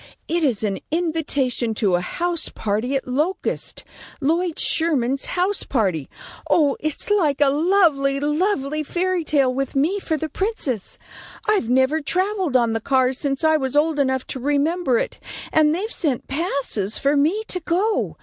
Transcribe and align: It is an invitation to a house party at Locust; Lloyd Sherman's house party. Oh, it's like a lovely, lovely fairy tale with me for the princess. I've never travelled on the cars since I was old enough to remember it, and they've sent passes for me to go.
It 0.27 0.43
is 0.43 0.63
an 0.63 0.79
invitation 0.89 1.75
to 1.75 1.93
a 1.93 2.01
house 2.01 2.49
party 2.49 2.95
at 2.95 3.07
Locust; 3.07 3.83
Lloyd 4.19 4.57
Sherman's 4.57 5.25
house 5.37 5.61
party. 5.61 6.09
Oh, 6.49 6.75
it's 6.79 7.11
like 7.11 7.39
a 7.39 7.49
lovely, 7.51 8.19
lovely 8.19 8.81
fairy 8.81 9.23
tale 9.23 9.53
with 9.53 9.75
me 9.75 9.99
for 9.99 10.17
the 10.17 10.27
princess. 10.27 10.97
I've 11.47 11.69
never 11.69 12.01
travelled 12.01 12.55
on 12.55 12.73
the 12.73 12.81
cars 12.81 13.19
since 13.19 13.43
I 13.43 13.57
was 13.57 13.75
old 13.75 13.99
enough 13.99 14.25
to 14.33 14.39
remember 14.39 14.97
it, 14.97 15.19
and 15.53 15.75
they've 15.75 15.91
sent 15.93 16.27
passes 16.27 16.97
for 16.97 17.15
me 17.15 17.43
to 17.49 17.59
go. 17.59 18.17